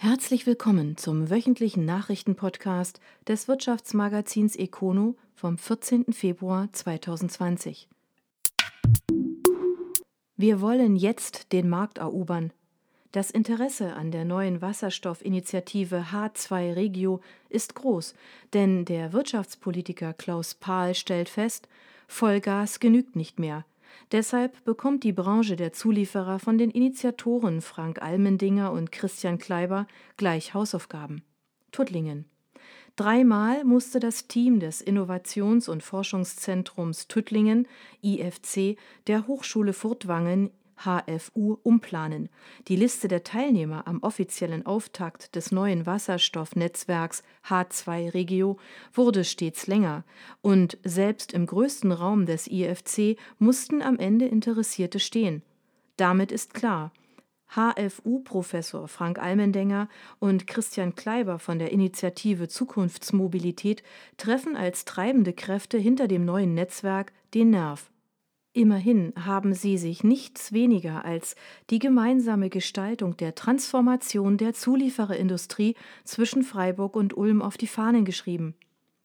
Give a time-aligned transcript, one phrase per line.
[0.00, 6.12] Herzlich willkommen zum wöchentlichen Nachrichtenpodcast des Wirtschaftsmagazins Econo vom 14.
[6.12, 7.88] Februar 2020.
[10.36, 12.52] Wir wollen jetzt den Markt erobern.
[13.10, 18.14] Das Interesse an der neuen Wasserstoffinitiative H2 Regio ist groß,
[18.52, 21.66] denn der Wirtschaftspolitiker Klaus Pahl stellt fest,
[22.06, 23.64] Vollgas genügt nicht mehr.
[24.12, 30.54] Deshalb bekommt die Branche der Zulieferer von den Initiatoren Frank Almendinger und Christian Kleiber gleich
[30.54, 31.22] Hausaufgaben.
[31.72, 32.24] Tuttlingen.
[32.96, 37.68] Dreimal musste das Team des Innovations- und Forschungszentrums Tuttlingen
[38.02, 42.28] IFC der Hochschule Furtwangen HFU umplanen.
[42.68, 48.58] Die Liste der Teilnehmer am offiziellen Auftakt des neuen Wasserstoffnetzwerks H2 Regio
[48.92, 50.04] wurde stets länger,
[50.40, 55.42] und selbst im größten Raum des IFC mussten am Ende Interessierte stehen.
[55.96, 56.92] Damit ist klar,
[57.54, 63.82] HFU-Professor Frank Almendenger und Christian Kleiber von der Initiative Zukunftsmobilität
[64.18, 67.90] treffen als treibende Kräfte hinter dem neuen Netzwerk den Nerv.
[68.58, 71.36] Immerhin haben sie sich nichts weniger als
[71.70, 78.56] die gemeinsame Gestaltung der Transformation der Zuliefererindustrie zwischen Freiburg und Ulm auf die Fahnen geschrieben.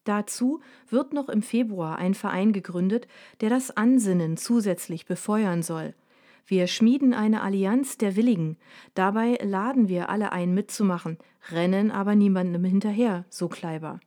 [0.05, 0.59] Dazu
[0.89, 3.07] wird noch im Februar ein Verein gegründet,
[3.41, 5.93] der das Ansinnen zusätzlich befeuern soll.
[6.47, 8.57] Wir schmieden eine Allianz der Willigen.
[8.95, 11.19] Dabei laden wir alle ein, mitzumachen,
[11.51, 13.99] rennen aber niemandem hinterher, so Kleiber.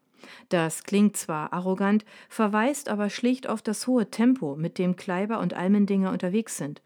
[0.49, 5.55] Das klingt zwar arrogant, verweist aber schlicht auf das hohe Tempo, mit dem Kleiber und
[5.55, 6.83] Almendinger unterwegs sind.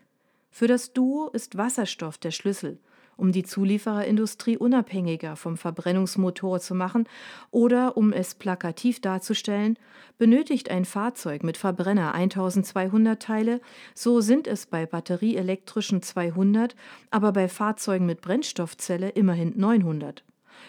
[0.50, 2.78] Für das Duo ist Wasserstoff der Schlüssel,
[3.16, 7.06] um die Zuliefererindustrie unabhängiger vom Verbrennungsmotor zu machen
[7.50, 9.78] oder, um es plakativ darzustellen,
[10.18, 13.60] benötigt ein Fahrzeug mit Verbrenner 1200 Teile,
[13.94, 16.74] so sind es bei batterieelektrischen 200,
[17.10, 20.24] aber bei Fahrzeugen mit Brennstoffzelle immerhin 900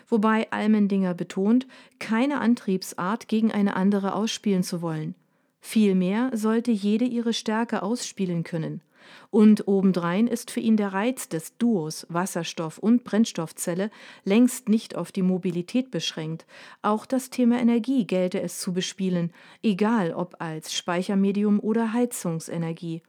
[0.07, 1.67] wobei Almendinger betont,
[1.99, 5.15] keine Antriebsart gegen eine andere ausspielen zu wollen.
[5.59, 8.81] Vielmehr sollte jede ihre Stärke ausspielen können.
[9.29, 13.89] Und obendrein ist für ihn der Reiz des Duos Wasserstoff und Brennstoffzelle
[14.25, 16.45] längst nicht auf die Mobilität beschränkt.
[16.81, 19.31] Auch das Thema Energie gelte es zu bespielen,
[19.63, 23.01] egal ob als Speichermedium oder Heizungsenergie.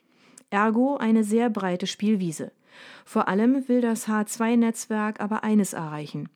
[0.51, 2.53] Ergo eine sehr breite Spielwiese.
[3.05, 6.29] Vor allem will das H2-Netzwerk aber eines erreichen.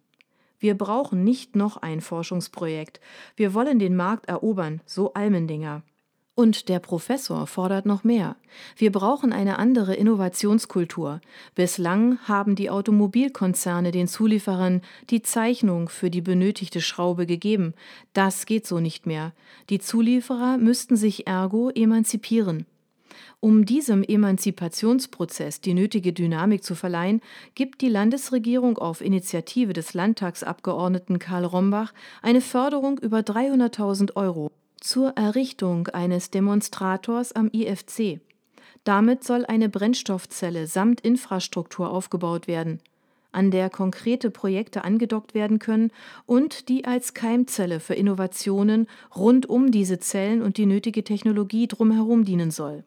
[0.58, 3.00] Wir brauchen nicht noch ein Forschungsprojekt.
[3.36, 5.82] Wir wollen den Markt erobern, so Almendinger.
[6.38, 8.36] Und der Professor fordert noch mehr.
[8.76, 11.22] Wir brauchen eine andere Innovationskultur.
[11.54, 17.72] Bislang haben die Automobilkonzerne den Zulieferern die Zeichnung für die benötigte Schraube gegeben.
[18.12, 19.32] Das geht so nicht mehr.
[19.70, 22.66] Die Zulieferer müssten sich ergo emanzipieren.
[23.46, 27.20] Um diesem Emanzipationsprozess die nötige Dynamik zu verleihen,
[27.54, 35.10] gibt die Landesregierung auf Initiative des Landtagsabgeordneten Karl Rombach eine Förderung über 300.000 Euro zur
[35.10, 38.18] Errichtung eines Demonstrators am IFC.
[38.82, 42.80] Damit soll eine Brennstoffzelle samt Infrastruktur aufgebaut werden,
[43.30, 45.92] an der konkrete Projekte angedockt werden können
[46.26, 52.24] und die als Keimzelle für Innovationen rund um diese Zellen und die nötige Technologie drumherum
[52.24, 52.82] dienen soll.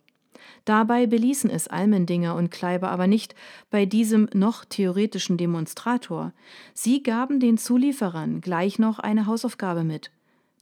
[0.66, 3.36] Dabei beließen es Almendinger und Kleiber aber nicht
[3.70, 6.34] bei diesem noch theoretischen Demonstrator.
[6.74, 10.12] Sie gaben den Zulieferern gleich noch eine Hausaufgabe mit.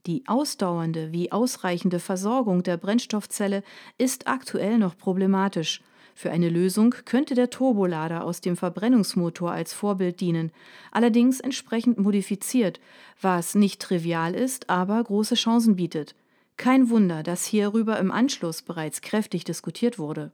[0.06, 3.64] Die ausdauernde wie ausreichende Versorgung der Brennstoffzelle
[3.98, 5.82] ist aktuell noch problematisch.
[6.16, 10.52] Für eine Lösung könnte der Turbolader aus dem Verbrennungsmotor als Vorbild dienen,
[10.92, 12.80] allerdings entsprechend modifiziert,
[13.22, 16.16] was nicht trivial ist, aber große Chancen bietet.
[16.58, 20.32] Kein Wunder, dass hierüber im Anschluss bereits kräftig diskutiert wurde.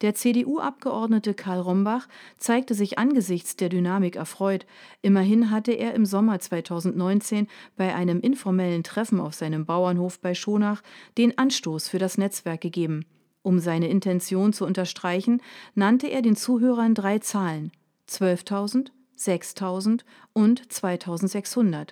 [0.00, 4.66] Der CDU-Abgeordnete Karl Rombach zeigte sich angesichts der Dynamik erfreut.
[5.02, 10.82] Immerhin hatte er im Sommer 2019 bei einem informellen Treffen auf seinem Bauernhof bei Schonach
[11.16, 13.04] den Anstoß für das Netzwerk gegeben.
[13.42, 15.40] Um seine Intention zu unterstreichen,
[15.74, 17.72] nannte er den Zuhörern drei Zahlen:
[18.08, 20.02] 12.000, 6.000
[20.32, 21.90] und 2.600.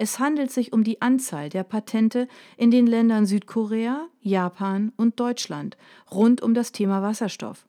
[0.00, 5.76] Es handelt sich um die Anzahl der Patente in den Ländern Südkorea, Japan und Deutschland
[6.12, 7.66] rund um das Thema Wasserstoff.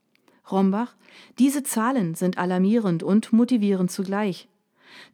[0.51, 0.95] Rombach,
[1.39, 4.47] diese Zahlen sind alarmierend und motivierend zugleich.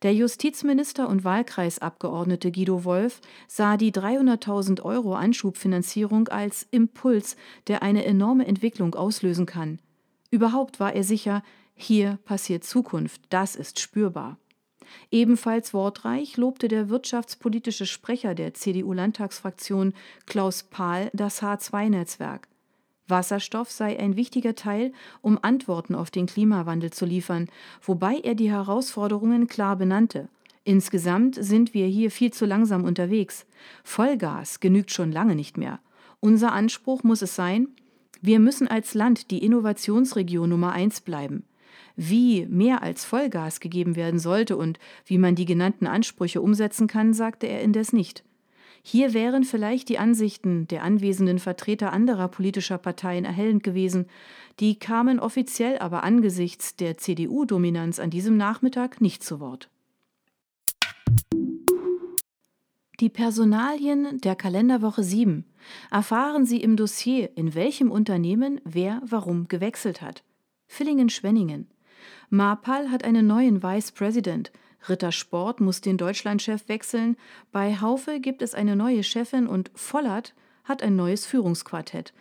[0.01, 7.37] Der Justizminister und Wahlkreisabgeordnete Guido Wolf sah die 300.000 Euro Anschubfinanzierung als Impuls,
[7.67, 9.79] der eine enorme Entwicklung auslösen kann.
[10.31, 11.43] Überhaupt war er sicher,
[11.75, 14.37] hier passiert Zukunft, das ist spürbar.
[15.11, 19.93] Ebenfalls wortreich lobte der wirtschaftspolitische Sprecher der CDU-Landtagsfraktion
[20.25, 22.47] Klaus Pahl das H2-Netzwerk.
[23.07, 24.91] Wasserstoff sei ein wichtiger Teil,
[25.21, 27.49] um Antworten auf den Klimawandel zu liefern,
[27.81, 30.27] wobei er die Herausforderungen klar benannte.
[30.63, 33.45] Insgesamt sind wir hier viel zu langsam unterwegs.
[33.83, 35.79] Vollgas genügt schon lange nicht mehr.
[36.19, 37.67] Unser Anspruch muss es sein,
[38.21, 41.43] wir müssen als Land die Innovationsregion Nummer eins bleiben.
[41.95, 47.13] Wie mehr als Vollgas gegeben werden sollte und wie man die genannten Ansprüche umsetzen kann,
[47.13, 48.23] sagte er indes nicht.
[48.83, 54.05] Hier wären vielleicht die Ansichten der anwesenden Vertreter anderer politischer Parteien erhellend gewesen,
[54.59, 59.69] die kamen offiziell aber angesichts der CDU-Dominanz an diesem Nachmittag nicht zu Wort.
[62.99, 65.45] Die Personalien der Kalenderwoche 7
[65.91, 70.23] erfahren Sie im Dossier, in welchem Unternehmen wer warum gewechselt hat.
[70.67, 71.67] Villingen-Schwenningen.
[72.29, 74.51] Marpal hat einen neuen Vice President.
[74.87, 77.17] Ritter Sport muss den Deutschlandchef wechseln.
[77.51, 80.33] Bei Haufe gibt es eine neue Chefin und Vollert
[80.63, 82.13] hat ein neues Führungsquartett.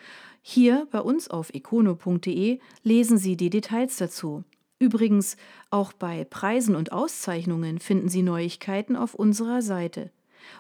[0.42, 4.44] Hier bei uns auf econo.de lesen Sie die Details dazu.
[4.78, 5.36] Übrigens,
[5.70, 10.10] auch bei Preisen und Auszeichnungen finden Sie Neuigkeiten auf unserer Seite.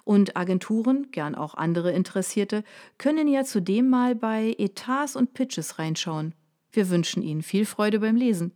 [0.04, 2.64] Und Agenturen, gern auch andere Interessierte,
[2.96, 6.34] können ja zudem mal bei Etats und Pitches reinschauen.
[6.72, 8.52] Wir wünschen Ihnen viel Freude beim Lesen.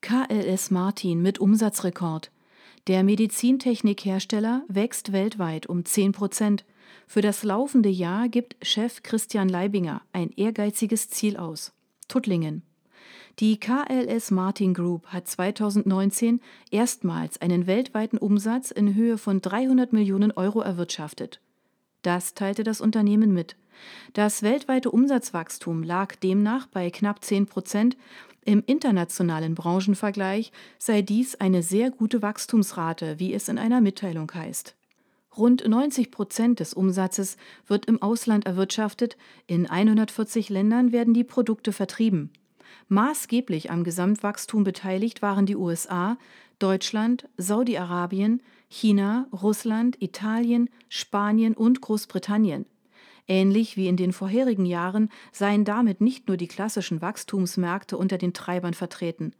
[0.00, 2.30] KLS Martin mit Umsatzrekord.
[2.86, 6.64] Der Medizintechnikhersteller wächst weltweit um 10 Prozent.
[7.06, 11.72] Für das laufende Jahr gibt Chef Christian Leibinger ein ehrgeiziges Ziel aus.
[12.06, 12.62] Tuttlingen.
[13.38, 16.40] Die KLS Martin Group hat 2019
[16.70, 21.40] erstmals einen weltweiten Umsatz in Höhe von 300 Millionen Euro erwirtschaftet.
[22.02, 23.56] Das teilte das Unternehmen mit.
[24.12, 27.96] Das weltweite Umsatzwachstum lag demnach bei knapp 10 Prozent.
[28.44, 34.74] Im internationalen Branchenvergleich sei dies eine sehr gute Wachstumsrate, wie es in einer Mitteilung heißt.
[35.36, 37.36] Rund 90 Prozent des Umsatzes
[37.66, 39.16] wird im Ausland erwirtschaftet,
[39.46, 42.30] in 140 Ländern werden die Produkte vertrieben.
[42.88, 46.18] Maßgeblich am Gesamtwachstum beteiligt waren die USA,
[46.58, 52.66] Deutschland, Saudi-Arabien, China, Russland, Italien, Spanien und Großbritannien.
[53.26, 58.34] Ähnlich wie in den vorherigen Jahren seien damit nicht nur die klassischen Wachstumsmärkte unter den
[58.34, 59.32] Treibern vertreten.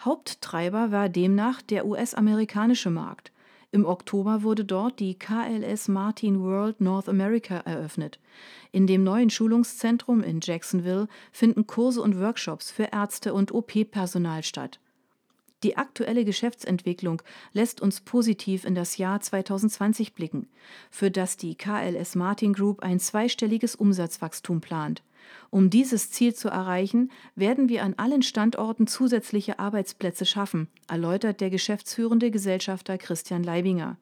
[0.00, 3.32] Haupttreiber war demnach der US-amerikanische Markt.
[3.72, 8.18] Im Oktober wurde dort die KLS Martin World North America eröffnet.
[8.72, 14.80] In dem neuen Schulungszentrum in Jacksonville finden Kurse und Workshops für Ärzte und OP-Personal statt.
[15.62, 17.22] Die aktuelle Geschäftsentwicklung
[17.52, 20.48] lässt uns positiv in das Jahr 2020 blicken,
[20.90, 25.02] für das die KLS Martin Group ein zweistelliges Umsatzwachstum plant.
[25.50, 31.50] Um dieses Ziel zu erreichen, werden wir an allen Standorten zusätzliche Arbeitsplätze schaffen, erläutert der
[31.50, 33.96] geschäftsführende Gesellschafter Christian Leibinger.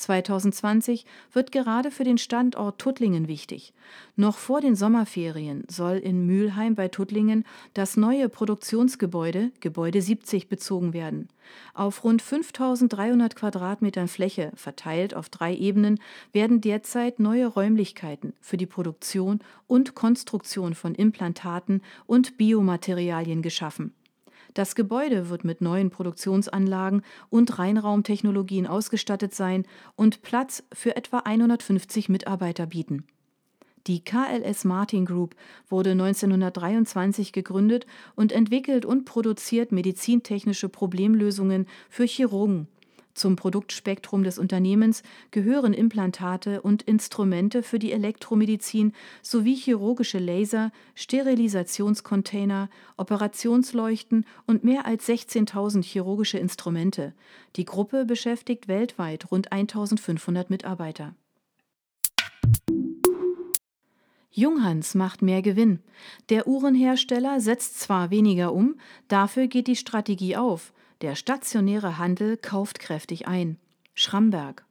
[0.00, 3.72] 2020 wird gerade für den Standort Tuttlingen wichtig.
[4.16, 10.92] Noch vor den Sommerferien soll in Mülheim bei Tuttlingen das neue Produktionsgebäude, Gebäude 70, bezogen
[10.92, 11.28] werden.
[11.74, 15.98] Auf rund 5300 Quadratmetern Fläche, verteilt auf drei Ebenen,
[16.32, 23.94] werden derzeit neue Räumlichkeiten für die Produktion und Konstruktion von Implantaten und Biomaterialien geschaffen.
[24.54, 29.64] Das Gebäude wird mit neuen Produktionsanlagen und Reinraumtechnologien ausgestattet sein
[29.94, 33.04] und Platz für etwa 150 Mitarbeiter bieten.
[33.86, 35.34] Die KLS Martin Group
[35.68, 37.86] wurde 1923 gegründet
[38.16, 42.68] und entwickelt und produziert medizintechnische Problemlösungen für Chirurgen,
[43.18, 52.70] zum Produktspektrum des Unternehmens gehören Implantate und Instrumente für die Elektromedizin sowie chirurgische Laser, Sterilisationscontainer,
[52.96, 57.14] Operationsleuchten und mehr als 16.000 chirurgische Instrumente.
[57.56, 61.14] Die Gruppe beschäftigt weltweit rund 1.500 Mitarbeiter.
[64.30, 65.80] Junghans macht mehr Gewinn.
[66.28, 68.76] Der Uhrenhersteller setzt zwar weniger um,
[69.08, 70.72] dafür geht die Strategie auf.
[71.00, 73.56] Der stationäre Handel kauft kräftig ein.
[73.94, 74.64] Schramberg.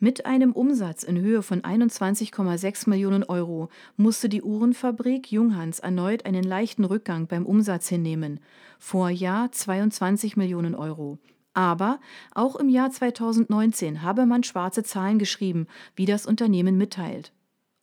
[0.00, 6.42] Mit einem Umsatz in Höhe von 21,6 Millionen Euro musste die Uhrenfabrik Junghans erneut einen
[6.42, 8.40] leichten Rückgang beim Umsatz hinnehmen.
[8.80, 11.18] Vorjahr 22 Millionen Euro.
[11.52, 12.00] Aber
[12.34, 17.32] auch im Jahr 2019 habe man schwarze Zahlen geschrieben, wie das Unternehmen mitteilt.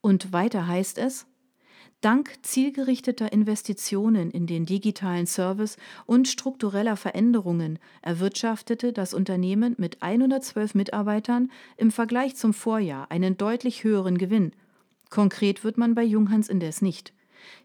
[0.01, 1.25] Und weiter heißt es,
[2.01, 5.77] Dank zielgerichteter Investitionen in den digitalen Service
[6.07, 13.83] und struktureller Veränderungen erwirtschaftete das Unternehmen mit 112 Mitarbeitern im Vergleich zum Vorjahr einen deutlich
[13.83, 14.51] höheren Gewinn.
[15.11, 17.13] Konkret wird man bei Junghans indes nicht.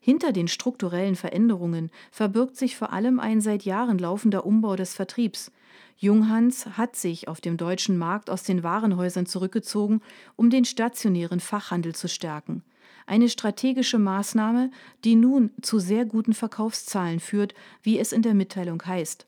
[0.01, 5.51] Hinter den strukturellen Veränderungen verbirgt sich vor allem ein seit Jahren laufender Umbau des Vertriebs.
[5.97, 10.03] Junghans hat sich auf dem deutschen Markt aus den Warenhäusern zurückgezogen,
[10.37, 12.63] um den stationären Fachhandel zu stärken.
[13.07, 14.71] Eine strategische Maßnahme,
[15.05, 19.27] die nun zu sehr guten Verkaufszahlen führt, wie es in der Mitteilung heißt.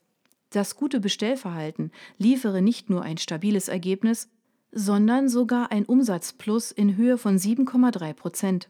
[0.51, 4.29] Das gute Bestellverhalten liefere nicht nur ein stabiles Ergebnis,
[4.71, 8.69] sondern sogar ein Umsatzplus in Höhe von 7,3 Prozent.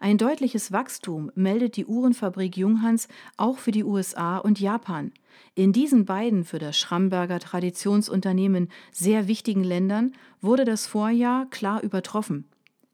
[0.00, 5.12] Ein deutliches Wachstum meldet die Uhrenfabrik Junghans auch für die USA und Japan.
[5.54, 12.44] In diesen beiden für das Schramberger Traditionsunternehmen sehr wichtigen Ländern wurde das Vorjahr klar übertroffen.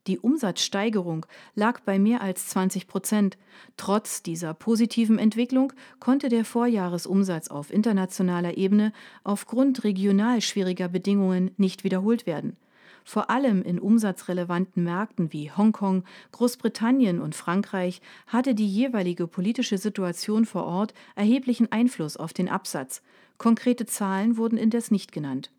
[0.06, 3.38] Die Umsatzsteigerung lag bei mehr als 20 Prozent.
[3.78, 8.92] Trotz dieser positiven Entwicklung konnte der Vorjahresumsatz auf internationaler Ebene
[9.23, 12.56] aufgrund regional schwieriger Bedingungen nicht wiederholt werden.
[13.04, 20.46] Vor allem in umsatzrelevanten Märkten wie Hongkong, Großbritannien und Frankreich hatte die jeweilige politische Situation
[20.46, 23.02] vor Ort erheblichen Einfluss auf den Absatz.
[23.37, 25.50] Konkrete Zahlen wurden indes nicht genannt.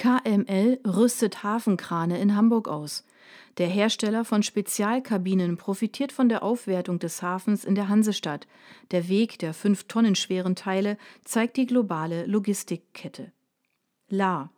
[0.00, 3.04] KML rüstet Hafenkrane in Hamburg aus.
[3.58, 8.46] Der Hersteller von Spezialkabinen profitiert von der Aufwertung des Hafens in der Hansestadt.
[8.92, 13.30] Der Weg der fünf Tonnen schweren Teile zeigt die globale Logistikkette.
[14.08, 14.48] La.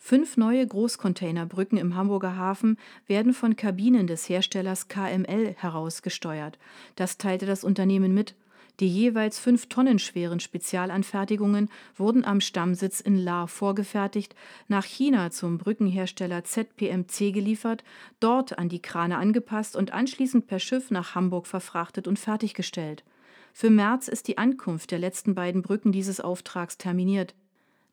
[0.00, 2.76] Fünf neue Großcontainerbrücken im Hamburger Hafen
[3.06, 6.58] werden von Kabinen des Herstellers KML herausgesteuert.
[6.96, 8.34] Das teilte das Unternehmen mit.
[8.80, 14.36] Die jeweils fünf Tonnen schweren Spezialanfertigungen wurden am Stammsitz in La vorgefertigt,
[14.68, 17.82] nach China zum Brückenhersteller ZPMC geliefert,
[18.20, 23.02] dort an die Krane angepasst und anschließend per Schiff nach Hamburg verfrachtet und fertiggestellt.
[23.52, 27.34] Für März ist die Ankunft der letzten beiden Brücken dieses Auftrags terminiert.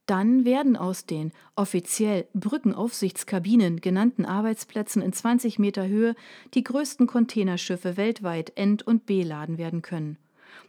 [0.06, 6.14] Dann werden aus den offiziell Brückenaufsichtskabinen genannten Arbeitsplätzen in 20 Meter Höhe
[6.54, 10.20] die größten Containerschiffe weltweit end- und beladen werden können.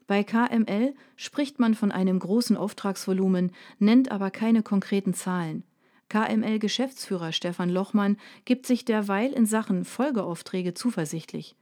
[0.06, 5.64] Bei KML spricht man von einem großen Auftragsvolumen, nennt aber keine konkreten Zahlen.
[6.08, 11.56] KML-Geschäftsführer Stefan Lochmann gibt sich derweil in Sachen Folgeaufträge zuversichtlich.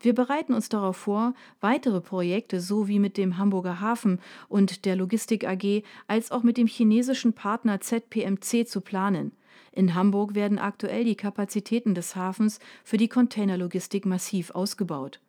[0.00, 5.46] Wir bereiten uns darauf vor, weitere Projekte sowie mit dem Hamburger Hafen und der Logistik
[5.46, 9.32] AG als auch mit dem chinesischen Partner ZPMC zu planen.
[9.70, 15.20] In Hamburg werden aktuell die Kapazitäten des Hafens für die Containerlogistik massiv ausgebaut.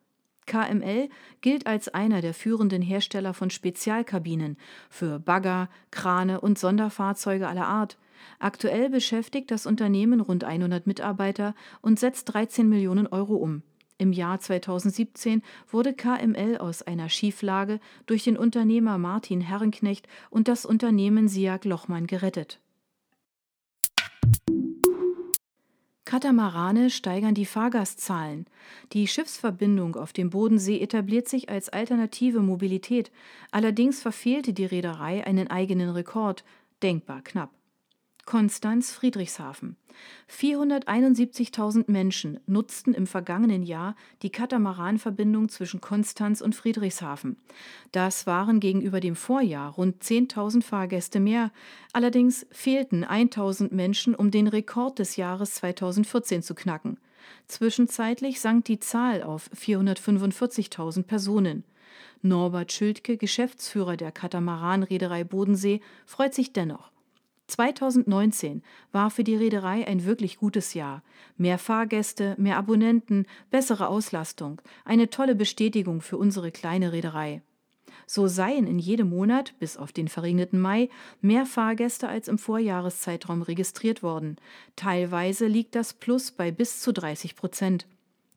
[0.46, 1.10] KML
[1.42, 4.58] gilt als einer der führenden Hersteller von Spezialkabinen
[4.90, 7.98] für Bagger, Krane und Sonderfahrzeuge aller Art.
[8.40, 13.64] Aktuell beschäftigt das Unternehmen rund 100 Mitarbeiter und setzt 13 Millionen Euro um.
[13.98, 20.66] Im Jahr 2017 wurde KML aus einer Schieflage durch den Unternehmer Martin Herrenknecht und das
[20.66, 22.60] Unternehmen Siag Lochmann gerettet.
[26.06, 28.46] Katamarane steigern die Fahrgastzahlen.
[28.94, 33.12] Die Schiffsverbindung auf dem Bodensee etabliert sich als alternative Mobilität.
[33.50, 36.44] Allerdings verfehlte die Reederei einen eigenen Rekord,
[36.84, 37.50] denkbar knapp.
[38.26, 39.78] Konstanz Friedrichshafen.
[40.30, 47.38] 471.000 Menschen nutzten im vergangenen Jahr die Katamaranverbindung zwischen Konstanz und Friedrichshafen.
[47.92, 51.52] Das waren gegenüber dem Vorjahr rund 10.000 Fahrgäste mehr.
[51.94, 56.98] Allerdings fehlten 1.000 Menschen, um den Rekord des Jahres 2014 zu knacken.
[57.48, 61.64] Zwischenzeitlich sank die Zahl auf 445.000 Personen.
[62.24, 66.95] Norbert Schildke, Geschäftsführer der Katamaranreederei Bodensee, freut sich dennoch.
[67.48, 71.04] 2019 war für die Reederei ein wirklich gutes Jahr.
[71.38, 77.42] Mehr Fahrgäste, mehr Abonnenten, bessere Auslastung, eine tolle Bestätigung für unsere kleine Reederei.
[78.08, 80.90] So seien in jedem Monat, bis auf den verregneten Mai,
[81.22, 84.38] mehr Fahrgäste als im Vorjahreszeitraum registriert worden.
[84.76, 87.88] Teilweise liegt das Plus bei bis zu 30 Prozent.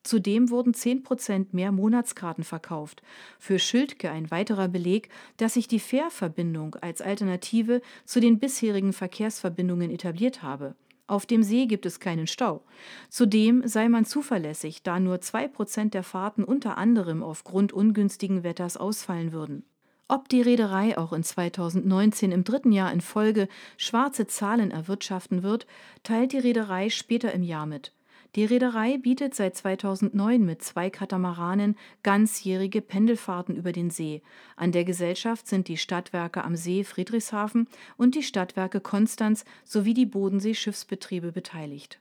[0.08, 3.02] Zudem wurden 10 Prozent mehr Monatskarten verkauft.
[3.38, 9.90] Für Schildke ein weiterer Beleg, dass sich die Fährverbindung als Alternative zu den bisherigen Verkehrsverbindungen
[9.90, 10.74] etabliert habe.
[11.08, 12.62] Auf dem See gibt es keinen Stau.
[13.10, 19.32] Zudem sei man zuverlässig, da nur 2% der Fahrten unter anderem aufgrund ungünstigen Wetters ausfallen
[19.32, 19.62] würden.
[20.08, 23.46] Ob die Reederei auch in 2019 im dritten Jahr in Folge
[23.76, 25.66] schwarze Zahlen erwirtschaften wird,
[26.02, 27.92] teilt die Reederei später im Jahr mit.
[28.34, 34.22] Die Reederei bietet seit 2009 mit zwei Katamaranen ganzjährige Pendelfahrten über den See.
[34.56, 40.06] An der Gesellschaft sind die Stadtwerke am See Friedrichshafen und die Stadtwerke Konstanz sowie die
[40.06, 42.00] Bodensee-Schiffsbetriebe beteiligt.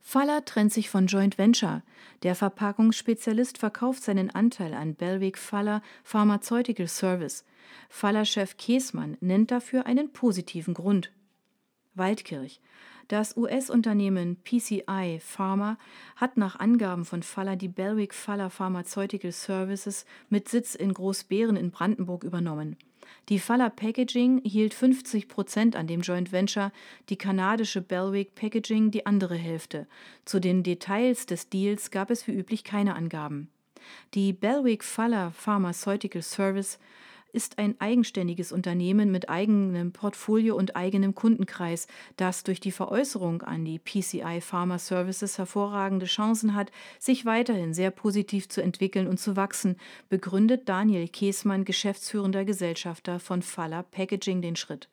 [0.00, 1.82] Faller trennt sich von Joint Venture.
[2.22, 7.44] Der Verpackungsspezialist verkauft seinen Anteil an Bellwig Faller Pharmaceutical Service.
[7.88, 11.10] Faller-Chef Käsmann nennt dafür einen positiven Grund.
[11.96, 12.60] Waldkirch.
[13.08, 15.78] Das US-Unternehmen PCI Pharma
[16.16, 21.70] hat nach Angaben von Faller die Belwick Faller Pharmaceutical Services mit Sitz in Großbeeren in
[21.70, 22.76] Brandenburg übernommen.
[23.28, 26.72] Die Faller Packaging hielt 50 Prozent an dem Joint Venture,
[27.08, 29.86] die kanadische Belwick Packaging die andere Hälfte.
[30.24, 33.48] Zu den Details des Deals gab es wie üblich keine Angaben.
[34.14, 36.80] Die Belwick Faller Pharmaceutical Service
[37.36, 43.64] ist ein eigenständiges Unternehmen mit eigenem Portfolio und eigenem Kundenkreis, das durch die Veräußerung an
[43.64, 49.36] die PCI Pharma Services hervorragende Chancen hat, sich weiterhin sehr positiv zu entwickeln und zu
[49.36, 49.76] wachsen,
[50.08, 54.88] begründet Daniel Käßmann, geschäftsführender Gesellschafter von Faller Packaging, den Schritt.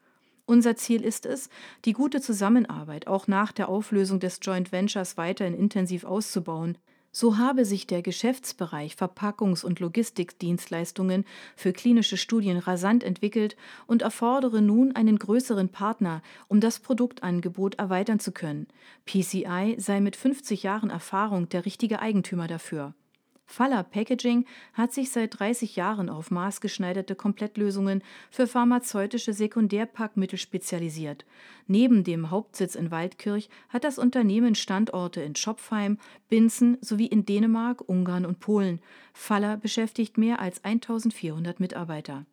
[0.46, 1.50] Unser Ziel ist es,
[1.86, 6.78] die gute Zusammenarbeit auch nach der Auflösung des Joint Ventures weiterhin intensiv auszubauen.
[7.16, 13.56] So habe sich der Geschäftsbereich Verpackungs- und Logistikdienstleistungen für klinische Studien rasant entwickelt
[13.86, 18.66] und erfordere nun einen größeren Partner, um das Produktangebot erweitern zu können.
[19.06, 22.96] PCI sei mit 50 Jahren Erfahrung der richtige Eigentümer dafür.
[23.46, 31.26] Faller Packaging hat sich seit 30 Jahren auf maßgeschneiderte Komplettlösungen für pharmazeutische Sekundärpackmittel spezialisiert.
[31.68, 35.98] Neben dem Hauptsitz in Waldkirch hat das Unternehmen Standorte in Schopfheim,
[36.30, 38.80] Binzen sowie in Dänemark, Ungarn und Polen.
[39.14, 42.26] Faller beschäftigt mehr als 1400 Mitarbeiter.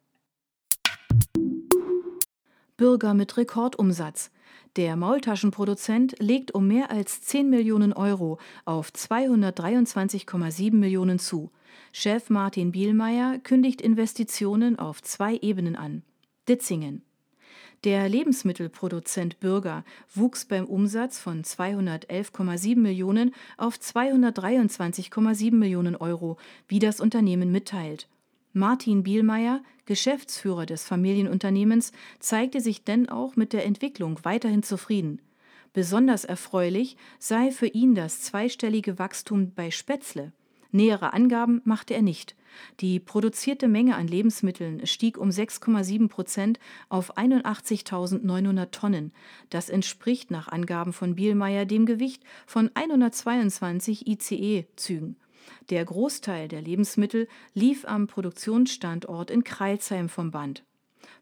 [2.77, 4.31] Bürger mit Rekordumsatz.
[4.77, 11.51] Der Maultaschenproduzent legt um mehr als 10 Millionen Euro auf 223,7 Millionen zu.
[11.93, 16.03] Chef Martin Bielmeier kündigt Investitionen auf zwei Ebenen an.
[16.49, 17.03] Ditzingen.
[17.85, 26.37] Der Lebensmittelproduzent Bürger wuchs beim Umsatz von 211,7 Millionen auf 223,7 Millionen Euro,
[26.69, 28.07] wie das Unternehmen mitteilt.
[28.53, 35.21] Martin Bielmeier, Geschäftsführer des Familienunternehmens, zeigte sich denn auch mit der Entwicklung weiterhin zufrieden.
[35.73, 40.33] Besonders erfreulich sei für ihn das zweistellige Wachstum bei Spätzle.
[40.73, 42.35] Nähere Angaben machte er nicht.
[42.81, 49.13] Die produzierte Menge an Lebensmitteln stieg um 6,7 Prozent auf 81.900 Tonnen.
[49.51, 55.17] Das entspricht nach Angaben von Bielmeier dem Gewicht von 122 ICE-Zügen.
[55.71, 60.65] Der Großteil der Lebensmittel lief am Produktionsstandort in Kreilsheim vom Band.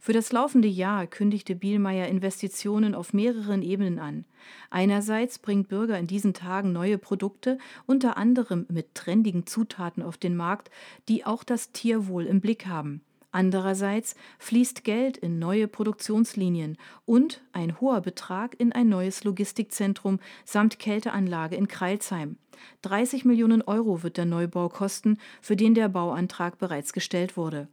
[0.00, 4.24] Für das laufende Jahr kündigte Bielmeier Investitionen auf mehreren Ebenen an.
[4.70, 10.36] Einerseits bringt Bürger in diesen Tagen neue Produkte, unter anderem mit trendigen Zutaten auf den
[10.36, 10.70] Markt,
[11.08, 13.02] die auch das Tierwohl im Blick haben.
[13.30, 20.78] Andererseits fließt Geld in neue Produktionslinien und ein hoher Betrag in ein neues Logistikzentrum samt
[20.78, 22.38] Kälteanlage in Kreilsheim.
[22.82, 27.68] 30 Millionen Euro wird der Neubau kosten, für den der Bauantrag bereits gestellt wurde.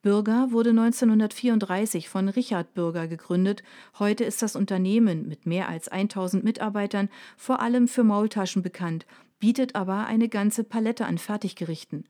[0.00, 3.62] Bürger wurde 1934 von Richard Bürger gegründet.
[3.98, 9.04] Heute ist das Unternehmen mit mehr als 1000 Mitarbeitern vor allem für Maultaschen bekannt,
[9.40, 12.04] bietet aber eine ganze Palette an Fertiggerichten.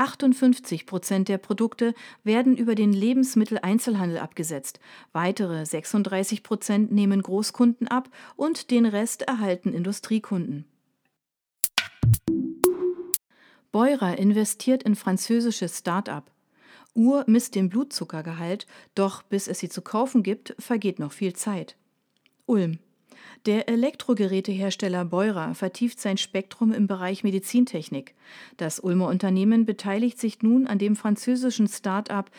[0.00, 1.92] 58 Prozent der Produkte
[2.24, 4.80] werden über den Lebensmitteleinzelhandel abgesetzt.
[5.12, 10.64] Weitere 36 Prozent nehmen Großkunden ab und den Rest erhalten Industriekunden.
[13.72, 16.32] Beurer investiert in französisches Start-up.
[16.94, 21.76] Uhr misst den Blutzuckergehalt, doch bis es sie zu kaufen gibt, vergeht noch viel Zeit.
[22.46, 22.78] Ulm.
[23.46, 28.14] Der Elektrogerätehersteller Beurer vertieft sein Spektrum im Bereich Medizintechnik.
[28.56, 32.30] Das Ulmer Unternehmen beteiligt sich nun an dem französischen Start-up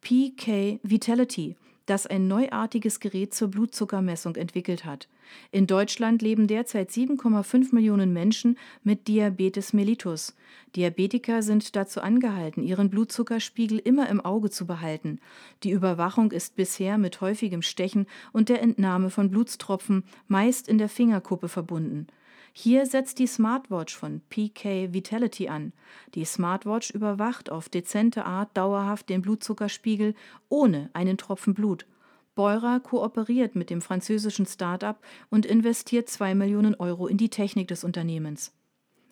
[0.00, 1.56] PK Vitality
[1.90, 5.08] das ein neuartiges Gerät zur Blutzuckermessung entwickelt hat.
[5.50, 10.34] In Deutschland leben derzeit 7,5 Millionen Menschen mit Diabetes mellitus.
[10.76, 15.20] Diabetiker sind dazu angehalten, ihren Blutzuckerspiegel immer im Auge zu behalten.
[15.62, 20.88] Die Überwachung ist bisher mit häufigem Stechen und der Entnahme von Blutstropfen, meist in der
[20.88, 22.06] Fingerkuppe, verbunden.
[22.52, 25.72] Hier setzt die Smartwatch von PK Vitality an.
[26.14, 30.14] Die Smartwatch überwacht auf dezente Art dauerhaft den Blutzuckerspiegel
[30.48, 31.86] ohne einen Tropfen Blut.
[32.34, 37.82] Beurer kooperiert mit dem französischen Start-up und investiert 2 Millionen Euro in die Technik des
[37.84, 38.52] Unternehmens.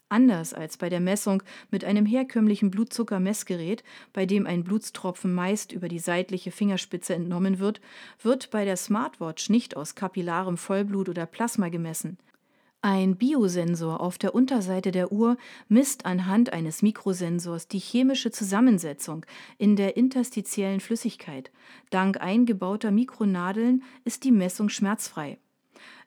[0.09, 5.88] Anders als bei der Messung mit einem herkömmlichen Blutzuckermessgerät, bei dem ein Blutstropfen meist über
[5.88, 7.81] die seitliche Fingerspitze entnommen wird,
[8.22, 12.18] wird bei der Smartwatch nicht aus kapillarem Vollblut oder Plasma gemessen.
[12.83, 15.37] Ein Biosensor auf der Unterseite der Uhr
[15.69, 19.27] misst anhand eines Mikrosensors die chemische Zusammensetzung
[19.59, 21.51] in der interstitiellen Flüssigkeit.
[21.91, 25.39] Dank eingebauter Mikronadeln ist die Messung schmerzfrei.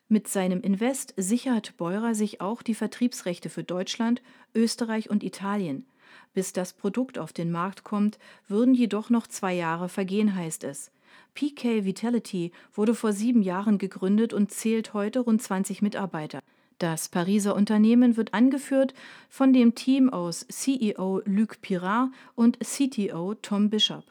[0.08, 4.22] Mit seinem Invest sichert Beurer sich auch die Vertriebsrechte für Deutschland,
[4.54, 5.86] Österreich und Italien.
[6.32, 10.90] Bis das Produkt auf den Markt kommt, würden jedoch noch zwei Jahre vergehen, heißt es.
[11.34, 16.40] PK Vitality wurde vor sieben Jahren gegründet und zählt heute rund 20 Mitarbeiter.
[16.80, 18.94] Das Pariser Unternehmen wird angeführt
[19.28, 24.04] von dem Team aus CEO Luc Pirard und CTO Tom Bishop.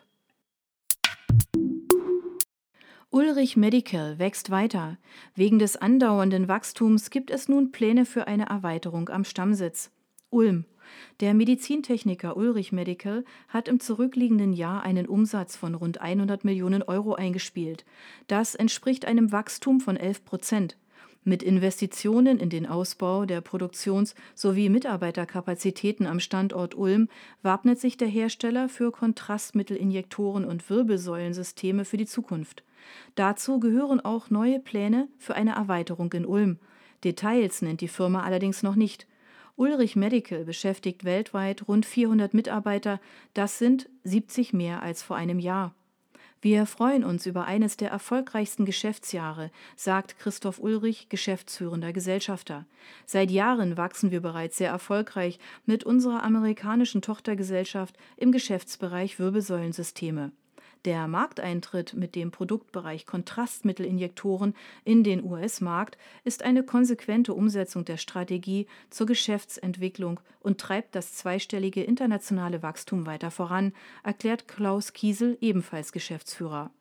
[3.09, 4.99] Ulrich Medical wächst weiter.
[5.33, 9.89] Wegen des andauernden Wachstums gibt es nun Pläne für eine Erweiterung am Stammsitz.
[10.29, 10.65] Ulm.
[11.21, 17.15] Der Medizintechniker Ulrich Medical hat im zurückliegenden Jahr einen Umsatz von rund 100 Millionen Euro
[17.15, 17.83] eingespielt.
[18.27, 20.77] Das entspricht einem Wachstum von 11 Prozent.
[21.23, 27.09] Mit Investitionen in den Ausbau der Produktions- sowie Mitarbeiterkapazitäten am Standort Ulm
[27.41, 32.63] wappnet sich der Hersteller für Kontrastmittelinjektoren und Wirbelsäulensysteme für die Zukunft.
[33.15, 36.57] Dazu gehören auch neue Pläne für eine Erweiterung in Ulm.
[37.03, 39.05] Details nennt die Firma allerdings noch nicht.
[39.57, 43.01] Ulrich Medical beschäftigt weltweit rund 400 Mitarbeiter,
[43.33, 45.75] das sind 70 mehr als vor einem Jahr.
[46.41, 52.65] Wir freuen uns über eines der erfolgreichsten Geschäftsjahre, sagt Christoph Ulrich, geschäftsführender Gesellschafter.
[53.05, 60.31] Seit Jahren wachsen wir bereits sehr erfolgreich mit unserer amerikanischen Tochtergesellschaft im Geschäftsbereich Wirbelsäulensysteme.
[60.85, 68.65] Der Markteintritt mit dem Produktbereich Kontrastmittelinjektoren in den US-Markt ist eine konsequente Umsetzung der Strategie
[68.89, 76.71] zur Geschäftsentwicklung und treibt das zweistellige internationale Wachstum weiter voran, erklärt Klaus Kiesel, ebenfalls Geschäftsführer.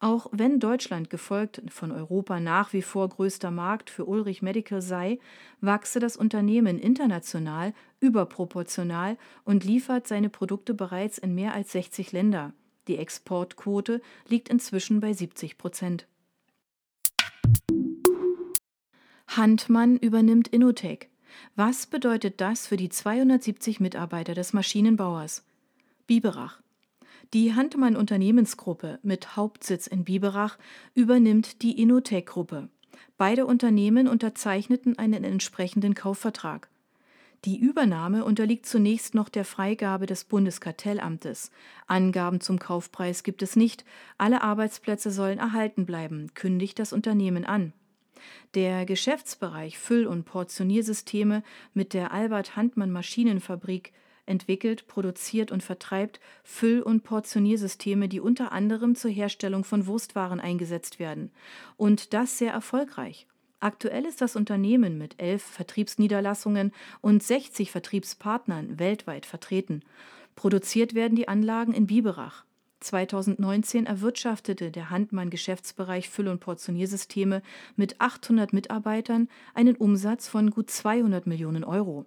[0.00, 5.18] Auch wenn Deutschland gefolgt von Europa nach wie vor größter Markt für Ulrich Medical sei,
[5.60, 12.54] wachse das Unternehmen international überproportional und liefert seine Produkte bereits in mehr als 60 Länder.
[12.88, 16.06] Die Exportquote liegt inzwischen bei 70 Prozent.
[19.28, 21.10] Handmann übernimmt Innotec.
[21.54, 25.44] Was bedeutet das für die 270 Mitarbeiter des Maschinenbauers?
[26.06, 26.60] Biberach.
[27.34, 30.56] Die Handmann Unternehmensgruppe mit Hauptsitz in Biberach
[30.94, 32.70] übernimmt die Innotec Gruppe.
[33.18, 36.68] Beide Unternehmen unterzeichneten einen entsprechenden Kaufvertrag.
[37.44, 41.52] Die Übernahme unterliegt zunächst noch der Freigabe des Bundeskartellamtes.
[41.86, 43.84] Angaben zum Kaufpreis gibt es nicht.
[44.18, 47.72] Alle Arbeitsplätze sollen erhalten bleiben, kündigt das Unternehmen an.
[48.54, 53.92] Der Geschäftsbereich Füll- und Portioniersysteme mit der Albert Handmann Maschinenfabrik
[54.26, 60.98] entwickelt, produziert und vertreibt Füll- und Portioniersysteme, die unter anderem zur Herstellung von Wurstwaren eingesetzt
[60.98, 61.30] werden.
[61.76, 63.26] Und das sehr erfolgreich.
[63.60, 69.82] Aktuell ist das Unternehmen mit elf Vertriebsniederlassungen und 60 Vertriebspartnern weltweit vertreten.
[70.36, 72.44] Produziert werden die Anlagen in Biberach.
[72.80, 77.42] 2019 erwirtschaftete der Handmann Geschäftsbereich Füll- und Portioniersysteme
[77.74, 82.06] mit 800 Mitarbeitern einen Umsatz von gut 200 Millionen Euro.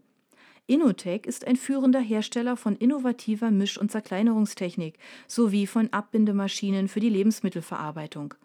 [0.67, 7.09] Innotec ist ein führender Hersteller von innovativer Misch- und Zerkleinerungstechnik sowie von Abbindemaschinen für die
[7.09, 8.35] Lebensmittelverarbeitung.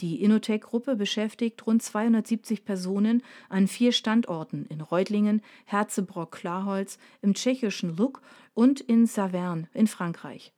[0.00, 8.22] Die Innotec-Gruppe beschäftigt rund 270 Personen an vier Standorten in Reutlingen, Herzebrock-Klarholz, im tschechischen Luk
[8.54, 10.52] und in Saverne in Frankreich.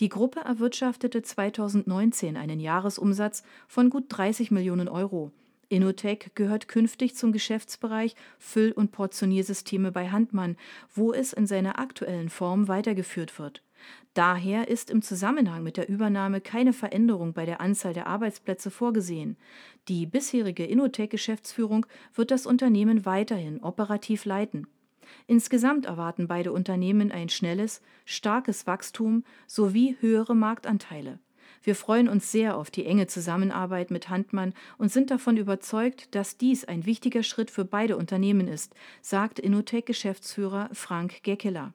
[0.00, 5.32] Die Gruppe erwirtschaftete 2019 einen Jahresumsatz von gut 30 Millionen Euro.
[5.68, 10.56] Innotec gehört künftig zum Geschäftsbereich Füll- und Portioniersysteme bei Handmann,
[10.94, 13.62] wo es in seiner aktuellen Form weitergeführt wird.
[14.14, 19.36] Daher ist im Zusammenhang mit der Übernahme keine Veränderung bei der Anzahl der Arbeitsplätze vorgesehen.
[19.86, 24.66] Die bisherige Innotec-Geschäftsführung wird das Unternehmen weiterhin operativ leiten.
[25.26, 31.18] Insgesamt erwarten beide Unternehmen ein schnelles, starkes Wachstum sowie höhere Marktanteile.
[31.62, 36.36] Wir freuen uns sehr auf die enge Zusammenarbeit mit Handmann und sind davon überzeugt, dass
[36.36, 41.74] dies ein wichtiger Schritt für beide Unternehmen ist, sagt Innotec-Geschäftsführer Frank Geckeler.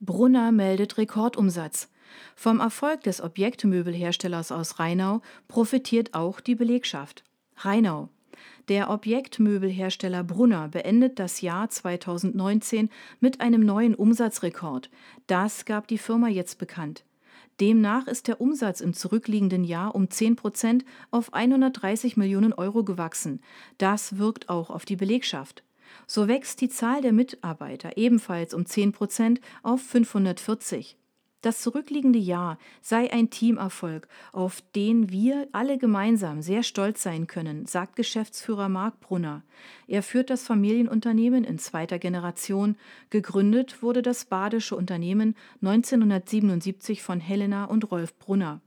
[0.00, 1.88] Brunner meldet Rekordumsatz.
[2.34, 7.24] Vom Erfolg des Objektmöbelherstellers aus Rheinau profitiert auch die Belegschaft.
[7.56, 8.08] Rheinau.
[8.68, 14.90] Der Objektmöbelhersteller Brunner beendet das Jahr 2019 mit einem neuen Umsatzrekord.
[15.26, 17.04] Das gab die Firma jetzt bekannt.
[17.60, 23.40] Demnach ist der Umsatz im zurückliegenden Jahr um 10 Prozent auf 130 Millionen Euro gewachsen.
[23.78, 25.62] Das wirkt auch auf die Belegschaft.
[26.06, 30.96] So wächst die Zahl der Mitarbeiter ebenfalls um 10 Prozent auf 540.
[31.42, 37.66] Das zurückliegende Jahr sei ein Teamerfolg, auf den wir alle gemeinsam sehr stolz sein können,
[37.66, 39.42] sagt Geschäftsführer Marc Brunner.
[39.88, 42.76] Er führt das Familienunternehmen in zweiter Generation.
[43.10, 48.60] Gegründet wurde das badische Unternehmen 1977 von Helena und Rolf Brunner.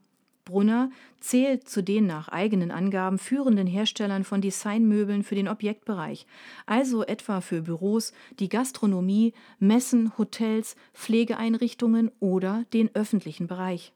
[0.46, 6.28] Brunner zählt zu den nach eigenen Angaben führenden Herstellern von Designmöbeln für den Objektbereich,
[6.68, 13.92] also etwa für Büros, die Gastronomie, Messen, Hotels, Pflegeeinrichtungen oder den öffentlichen Bereich.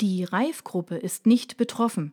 [0.00, 2.12] Die Reif-Gruppe ist nicht betroffen.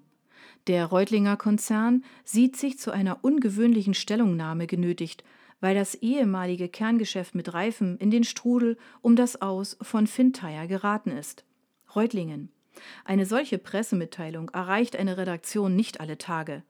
[0.68, 5.24] Der Reutlinger Konzern sieht sich zu einer ungewöhnlichen Stellungnahme genötigt,
[5.62, 11.12] weil das ehemalige Kerngeschäft mit Reifen in den Strudel um das Aus von Finntire geraten
[11.12, 11.46] ist.
[11.96, 12.50] Reutlingen.
[13.04, 16.64] Eine solche Pressemitteilung erreicht eine Redaktion nicht alle Tage.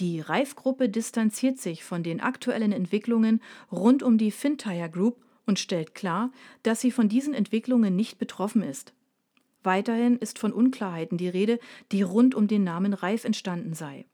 [0.00, 5.94] Die Reifgruppe distanziert sich von den aktuellen Entwicklungen rund um die Finntire Group und stellt
[5.94, 6.30] klar,
[6.62, 8.94] dass sie von diesen Entwicklungen nicht betroffen ist.
[9.62, 11.58] Weiterhin ist von Unklarheiten die Rede,
[11.92, 14.06] die rund um den Namen Reif entstanden sei.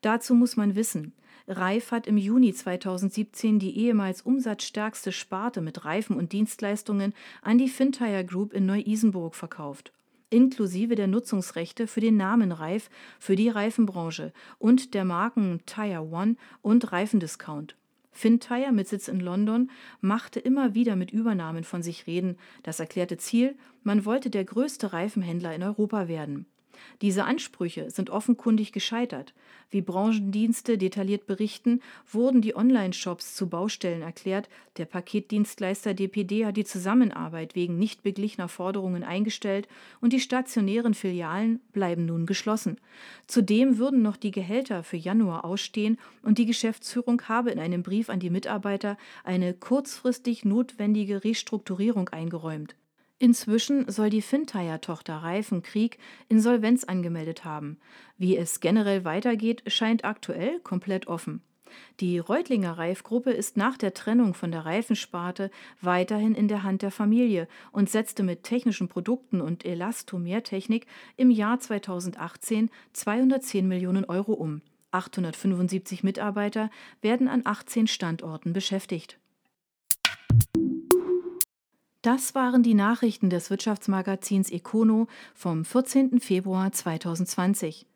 [0.00, 1.14] Dazu muss man wissen,
[1.56, 7.68] Reif hat im Juni 2017 die ehemals umsatzstärkste Sparte mit Reifen und Dienstleistungen an die
[7.68, 9.92] Finntire Group in Neu-Isenburg verkauft,
[10.30, 16.36] inklusive der Nutzungsrechte für den Namen Reif für die Reifenbranche und der Marken Tire One
[16.62, 17.76] und Reifendiscount.
[18.12, 22.36] Finntire mit Sitz in London machte immer wieder mit Übernahmen von sich reden.
[22.62, 26.46] Das erklärte Ziel, man wollte der größte Reifenhändler in Europa werden.
[27.00, 29.34] Diese Ansprüche sind offenkundig gescheitert.
[29.70, 36.64] Wie Branchendienste detailliert berichten, wurden die Online-Shops zu Baustellen erklärt, der Paketdienstleister DPD hat die
[36.64, 39.68] Zusammenarbeit wegen nicht beglichener Forderungen eingestellt
[40.00, 42.78] und die stationären Filialen bleiben nun geschlossen.
[43.26, 48.10] Zudem würden noch die Gehälter für Januar ausstehen und die Geschäftsführung habe in einem Brief
[48.10, 52.74] an die Mitarbeiter eine kurzfristig notwendige Restrukturierung eingeräumt.
[53.22, 57.78] Inzwischen soll die Finntire-Tochter Reifenkrieg Insolvenz angemeldet haben.
[58.18, 61.40] Wie es generell weitergeht, scheint aktuell komplett offen.
[62.00, 66.90] Die Reutlinger Reifgruppe ist nach der Trennung von der Reifensparte weiterhin in der Hand der
[66.90, 74.62] Familie und setzte mit technischen Produkten und Elastomertechnik im Jahr 2018 210 Millionen Euro um.
[74.90, 76.70] 875 Mitarbeiter
[77.02, 79.20] werden an 18 Standorten beschäftigt.
[82.02, 86.18] Das waren die Nachrichten des Wirtschaftsmagazins Econo vom 14.
[86.18, 87.86] Februar 2020.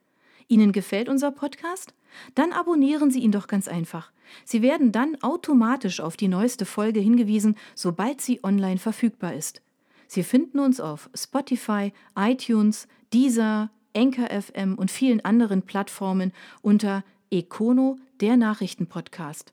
[0.47, 1.93] Ihnen gefällt unser Podcast?
[2.37, 4.13] Dann abonnieren Sie ihn doch ganz einfach.
[4.45, 9.61] Sie werden dann automatisch auf die neueste Folge hingewiesen, sobald sie online verfügbar ist.
[10.07, 17.99] Sie finden uns auf Spotify, iTunes, Deezer, Anchor FM und vielen anderen Plattformen unter Econo,
[18.21, 19.53] der Nachrichtenpodcast.